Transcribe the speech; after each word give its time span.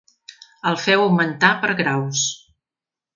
El 0.69 0.77
feu 0.85 1.03
augmentar 1.03 1.51
per 1.65 1.69
graus. 1.83 2.25